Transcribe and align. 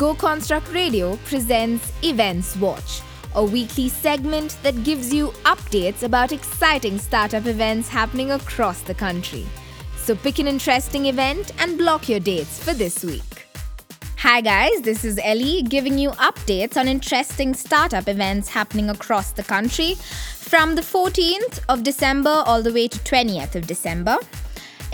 Go 0.00 0.14
Construct 0.14 0.72
Radio 0.72 1.16
presents 1.26 1.92
Events 2.02 2.56
Watch, 2.56 3.02
a 3.34 3.44
weekly 3.44 3.90
segment 3.90 4.56
that 4.62 4.82
gives 4.82 5.12
you 5.12 5.26
updates 5.44 6.04
about 6.04 6.32
exciting 6.32 6.98
startup 6.98 7.44
events 7.44 7.86
happening 7.86 8.30
across 8.30 8.80
the 8.80 8.94
country. 8.94 9.44
So 9.98 10.16
pick 10.16 10.38
an 10.38 10.48
interesting 10.48 11.04
event 11.04 11.52
and 11.58 11.76
block 11.76 12.08
your 12.08 12.18
dates 12.18 12.64
for 12.64 12.72
this 12.72 13.04
week. 13.04 13.46
Hi, 14.16 14.40
guys, 14.40 14.80
this 14.80 15.04
is 15.04 15.20
Ellie 15.22 15.60
giving 15.64 15.98
you 15.98 16.12
updates 16.12 16.78
on 16.78 16.88
interesting 16.88 17.52
startup 17.52 18.08
events 18.08 18.48
happening 18.48 18.88
across 18.88 19.32
the 19.32 19.42
country 19.42 19.96
from 20.34 20.76
the 20.76 20.80
14th 20.80 21.60
of 21.68 21.82
December 21.82 22.42
all 22.46 22.62
the 22.62 22.72
way 22.72 22.88
to 22.88 22.98
20th 23.00 23.54
of 23.54 23.66
December. 23.66 24.16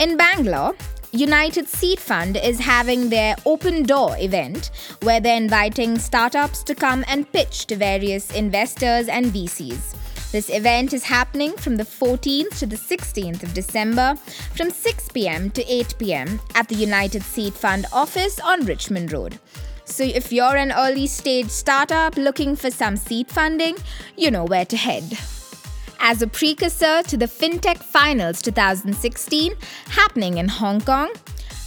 In 0.01 0.17
Bangalore, 0.17 0.75
United 1.13 1.69
Seed 1.69 2.01
Fund 2.01 2.37
is 2.37 2.59
having 2.59 3.09
their 3.09 3.37
open 3.47 3.85
door 3.85 4.17
event 4.19 4.71
where 5.03 5.21
they're 5.21 5.37
inviting 5.37 5.99
startups 5.99 6.63
to 6.65 6.75
come 6.75 7.05
and 7.09 7.31
pitch 7.33 7.67
to 7.67 7.77
various 7.77 8.33
investors 8.33 9.09
and 9.09 9.27
VCs. 9.27 9.95
This 10.33 10.51
event 10.51 10.93
is 10.93 11.05
happening 11.05 11.57
from 11.57 11.77
the 11.77 11.85
14th 11.85 12.59
to 12.59 12.67
the 12.67 12.77
16th 12.77 13.43
of 13.43 13.55
December 13.55 14.17
from 14.55 14.71
6 14.71 15.09
pm 15.11 15.51
to 15.51 15.65
8 15.73 15.95
pm 15.99 16.41
at 16.55 16.69
the 16.69 16.75
United 16.75 17.23
Seed 17.23 17.55
Fund 17.55 17.87
office 17.93 18.41
on 18.41 18.67
Richmond 18.67 19.13
Road. 19.13 19.39
So, 19.85 20.03
if 20.03 20.33
you're 20.33 20.57
an 20.57 20.73
early 20.73 21.07
stage 21.07 21.49
startup 21.49 22.17
looking 22.17 22.57
for 22.57 22.73
some 22.73 22.97
seed 22.97 23.29
funding, 23.29 23.77
you 24.17 24.33
know 24.33 24.45
where 24.45 24.67
to 24.67 24.77
head 24.77 25.17
as 26.01 26.23
a 26.23 26.27
precursor 26.27 27.03
to 27.03 27.17
the 27.17 27.27
FinTech 27.27 27.79
Finals 27.79 28.43
2016 28.43 29.55
happening 29.89 30.39
in 30.39 30.49
Hong 30.49 30.81
Kong. 30.81 31.13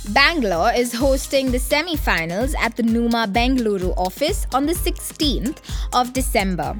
Bangalore 0.09 0.71
is 0.73 0.93
hosting 0.93 1.51
the 1.51 1.59
semi 1.59 1.95
finals 1.95 2.55
at 2.59 2.75
the 2.75 2.83
Numa 2.83 3.27
Bengaluru 3.27 3.93
office 3.97 4.47
on 4.53 4.65
the 4.65 4.73
16th 4.73 5.59
of 5.93 6.13
December. 6.13 6.79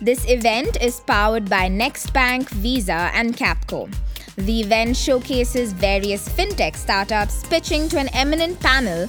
This 0.00 0.24
event 0.28 0.80
is 0.80 1.00
powered 1.00 1.48
by 1.48 1.68
Nextbank, 1.68 2.48
Visa, 2.50 3.10
and 3.12 3.36
Capco. 3.36 3.92
The 4.36 4.60
event 4.60 4.96
showcases 4.96 5.72
various 5.72 6.28
fintech 6.28 6.76
startups 6.76 7.46
pitching 7.48 7.88
to 7.90 7.98
an 7.98 8.08
eminent 8.14 8.60
panel 8.60 9.06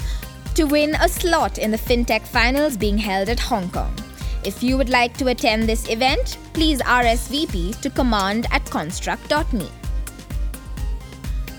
to 0.55 0.65
win 0.65 0.95
a 0.95 1.07
slot 1.07 1.57
in 1.57 1.71
the 1.71 1.77
fintech 1.77 2.23
finals 2.27 2.75
being 2.75 2.97
held 2.97 3.29
at 3.29 3.39
Hong 3.39 3.69
Kong. 3.69 4.00
If 4.43 4.63
you 4.63 4.75
would 4.77 4.89
like 4.89 5.15
to 5.17 5.27
attend 5.27 5.63
this 5.63 5.87
event, 5.87 6.37
please 6.53 6.81
RSVP 6.81 7.79
to 7.81 7.89
command 7.91 8.47
at 8.51 8.65
construct.me. 8.65 9.69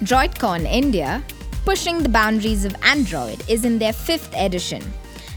DroidCon 0.02 0.64
India, 0.64 1.22
pushing 1.64 2.02
the 2.02 2.08
boundaries 2.08 2.64
of 2.64 2.74
Android, 2.82 3.48
is 3.48 3.64
in 3.64 3.78
their 3.78 3.92
fifth 3.92 4.34
edition. 4.36 4.82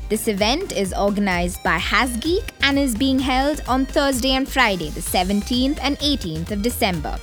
This 0.09 0.27
event 0.27 0.71
is 0.71 0.91
organized 0.93 1.61
by 1.63 1.77
HasGeek 1.77 2.49
and 2.61 2.79
is 2.79 2.95
being 2.95 3.19
held 3.19 3.61
on 3.67 3.85
Thursday 3.85 4.31
and 4.31 4.49
Friday, 4.49 4.89
the 4.89 5.01
17th 5.01 5.77
and 5.81 5.99
18th 5.99 6.49
of 6.49 6.63
December. 6.63 7.19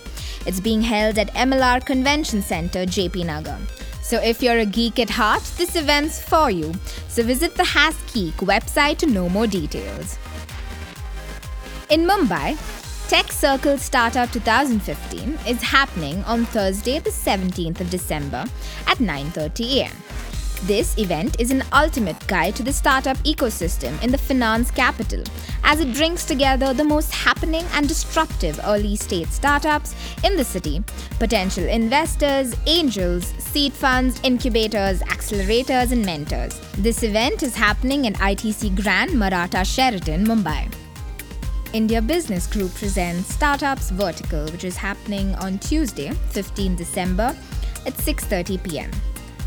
It's 0.46 0.60
being 0.60 0.82
held 0.82 1.18
at 1.18 1.34
MLR 1.34 1.84
Convention 1.84 2.42
Center, 2.42 2.86
JP 2.86 3.26
Nagar. 3.26 3.58
So 4.12 4.18
if 4.18 4.42
you're 4.42 4.58
a 4.58 4.66
geek 4.66 4.98
at 4.98 5.08
heart, 5.08 5.42
this 5.56 5.74
event's 5.74 6.20
for 6.20 6.50
you. 6.50 6.74
So 7.08 7.22
visit 7.22 7.54
the 7.56 7.62
HasGeek 7.62 8.34
website 8.44 8.98
to 8.98 9.06
know 9.06 9.30
more 9.30 9.46
details. 9.46 10.18
In 11.88 12.06
Mumbai, 12.06 12.58
Tech 13.08 13.32
Circle 13.32 13.78
Startup 13.78 14.30
2015 14.30 15.38
is 15.48 15.62
happening 15.62 16.22
on 16.24 16.44
Thursday, 16.44 16.98
the 16.98 17.08
17th 17.08 17.80
of 17.80 17.88
December 17.88 18.44
at 18.86 18.98
9:30 18.98 19.78
a.m. 19.78 19.96
This 20.64 20.96
event 20.96 21.40
is 21.40 21.50
an 21.50 21.64
ultimate 21.72 22.24
guide 22.28 22.54
to 22.54 22.62
the 22.62 22.72
startup 22.72 23.16
ecosystem 23.24 24.00
in 24.00 24.12
the 24.12 24.18
finance 24.18 24.70
capital, 24.70 25.24
as 25.64 25.80
it 25.80 25.92
brings 25.92 26.24
together 26.24 26.72
the 26.72 26.84
most 26.84 27.12
happening 27.12 27.64
and 27.72 27.88
disruptive 27.88 28.60
early 28.62 28.94
stage 28.94 29.26
startups 29.26 29.96
in 30.22 30.36
the 30.36 30.44
city, 30.44 30.84
potential 31.18 31.64
investors, 31.64 32.54
angels, 32.66 33.34
seed 33.38 33.72
funds, 33.72 34.20
incubators, 34.22 35.00
accelerators, 35.00 35.90
and 35.90 36.06
mentors. 36.06 36.60
This 36.78 37.02
event 37.02 37.42
is 37.42 37.56
happening 37.56 38.04
in 38.04 38.14
ITC 38.14 38.80
Grand 38.80 39.18
Maratha 39.18 39.64
Sheraton, 39.64 40.24
Mumbai. 40.24 40.72
India 41.72 42.00
Business 42.00 42.46
Group 42.46 42.72
presents 42.74 43.34
Startups 43.34 43.90
Vertical, 43.90 44.46
which 44.52 44.62
is 44.62 44.76
happening 44.76 45.34
on 45.36 45.58
Tuesday, 45.58 46.12
15 46.30 46.76
December 46.76 47.36
at 47.84 47.94
6:30 47.94 48.62
p.m. 48.62 48.90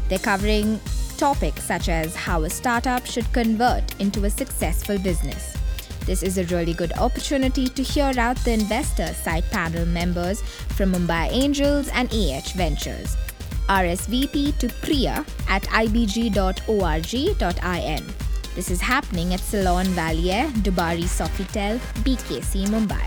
They're 0.10 0.20
covering 0.20 0.80
topics 1.18 1.64
such 1.64 1.90
as 1.90 2.16
how 2.16 2.44
a 2.44 2.50
startup 2.50 3.06
should 3.06 3.32
convert 3.34 4.00
into 4.00 4.26
a 4.26 4.30
successful 4.30 4.98
business. 5.00 5.56
This 6.06 6.22
is 6.22 6.38
a 6.38 6.46
really 6.46 6.74
good 6.74 6.94
opportunity 6.94 7.68
to 7.68 7.82
hear 7.82 8.12
out 8.18 8.38
the 8.38 8.54
investor 8.54 9.08
side 9.08 9.44
panel 9.52 9.86
members 9.88 10.42
from 10.78 10.94
Mumbai 10.94 11.30
Angels 11.32 11.90
and 11.94 12.08
AH 12.14 12.52
Ventures. 12.56 13.18
RSVP 13.68 14.58
to 14.60 14.70
priya 14.86 15.26
at 15.50 15.64
ibg.org.in. 15.64 16.34
This 18.56 18.70
is 18.70 18.80
happening 18.80 19.34
at 19.34 19.40
Salon 19.40 19.86
Valier, 19.88 20.50
Dubari 20.64 21.04
Sofitel, 21.04 21.80
BKC, 22.04 22.68
Mumbai. 22.68 23.06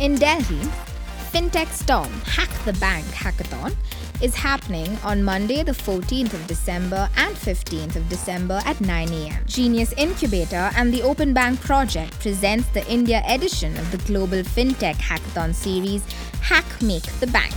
In 0.00 0.14
Delhi, 0.14 0.60
FinTech 1.32 1.68
Storm 1.72 2.10
Hack 2.24 2.48
the 2.64 2.72
Bank 2.80 3.04
Hackathon 3.08 3.76
is 4.22 4.34
happening 4.34 4.96
on 5.04 5.22
Monday, 5.22 5.62
the 5.62 5.72
14th 5.72 6.32
of 6.32 6.46
December 6.46 7.06
and 7.16 7.36
15th 7.36 7.96
of 7.96 8.08
December 8.08 8.62
at 8.64 8.80
9 8.80 9.12
a.m. 9.12 9.44
Genius 9.46 9.92
Incubator 9.98 10.70
and 10.74 10.92
the 10.92 11.02
Open 11.02 11.34
Bank 11.34 11.60
Project 11.60 12.18
presents 12.18 12.66
the 12.68 12.86
India 12.90 13.22
edition 13.28 13.76
of 13.76 13.90
the 13.92 13.98
Global 14.10 14.38
FinTech 14.38 14.94
Hackathon 14.94 15.54
series 15.54 16.02
Hack 16.40 16.64
Make 16.80 17.04
the 17.20 17.26
Bank. 17.26 17.54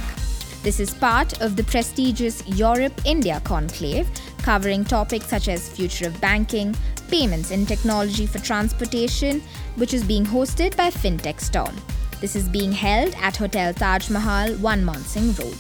This 0.64 0.82
is 0.82 0.94
part 0.94 1.42
of 1.42 1.56
the 1.56 1.64
prestigious 1.64 2.46
Europe 2.46 3.00
India 3.06 3.42
Conclave, 3.46 4.10
covering 4.40 4.84
topics 4.84 5.28
such 5.28 5.48
as 5.48 5.70
future 5.70 6.08
of 6.08 6.20
banking, 6.20 6.76
payments 7.08 7.52
and 7.52 7.66
technology 7.66 8.26
for 8.26 8.40
transportation, 8.40 9.42
which 9.78 9.94
is 9.94 10.04
being 10.04 10.26
hosted 10.26 10.76
by 10.76 10.90
FinTech 10.90 11.40
Storm. 11.40 11.76
This 12.22 12.36
is 12.36 12.48
being 12.48 12.72
held 12.72 13.16
at 13.16 13.36
Hotel 13.36 13.74
Taj 13.74 14.12
Mahal, 14.12 14.54
1 14.58 14.86
Mansingh 14.86 15.40
Road. 15.40 15.58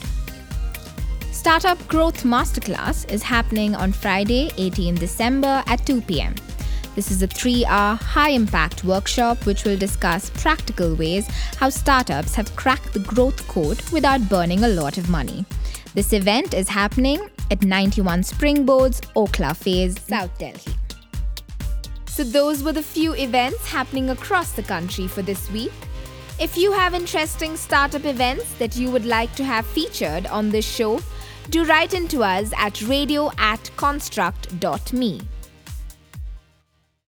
Startup 1.31 1.87
Growth 1.87 2.21
Masterclass 2.23 3.11
is 3.11 3.23
happening 3.23 3.73
on 3.73 3.91
Friday, 3.91 4.51
18 4.57 4.93
December 4.93 5.63
at 5.65 5.83
2 5.87 6.01
p.m. 6.01 6.35
This 6.93 7.09
is 7.09 7.23
a 7.23 7.27
three 7.27 7.65
hour 7.65 7.95
high 7.95 8.29
impact 8.29 8.83
workshop 8.83 9.43
which 9.47 9.63
will 9.63 9.75
discuss 9.75 10.29
practical 10.29 10.93
ways 10.93 11.25
how 11.57 11.69
startups 11.69 12.35
have 12.35 12.55
cracked 12.55 12.93
the 12.93 12.99
growth 12.99 13.47
code 13.47 13.81
without 13.89 14.29
burning 14.29 14.63
a 14.63 14.67
lot 14.67 14.99
of 14.99 15.09
money. 15.09 15.43
This 15.95 16.13
event 16.13 16.53
is 16.53 16.69
happening 16.69 17.27
at 17.49 17.63
91 17.63 18.21
Springboards, 18.21 19.01
Okhla 19.15 19.57
Phase, 19.57 19.99
South 19.99 20.37
Delhi. 20.37 20.75
So, 22.05 22.23
those 22.23 22.61
were 22.61 22.73
the 22.73 22.83
few 22.83 23.15
events 23.15 23.65
happening 23.65 24.11
across 24.11 24.51
the 24.51 24.63
country 24.63 25.07
for 25.07 25.23
this 25.23 25.49
week. 25.49 25.73
If 26.41 26.57
you 26.57 26.71
have 26.71 26.95
interesting 26.95 27.55
startup 27.55 28.03
events 28.03 28.51
that 28.53 28.75
you 28.75 28.89
would 28.89 29.05
like 29.05 29.35
to 29.35 29.43
have 29.43 29.63
featured 29.63 30.25
on 30.25 30.49
this 30.49 30.65
show, 30.65 30.99
do 31.51 31.63
write 31.65 31.93
into 31.93 32.23
us 32.23 32.51
at 32.57 32.81
radio 32.81 33.29
at 33.37 33.69
construct.me. 33.77 35.21